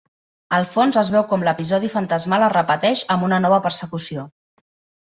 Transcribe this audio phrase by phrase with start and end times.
[0.59, 4.29] Al fons es veu com l'episodi fantasmal es repeteix amb una nova persecució.